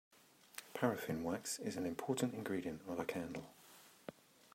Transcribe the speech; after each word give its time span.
Parrafin 0.73 1.21
wax 1.21 1.59
is 1.59 1.77
an 1.77 1.85
important 1.85 2.33
ingredient 2.33 2.81
of 2.87 2.99
a 2.99 3.05
candle. 3.05 3.45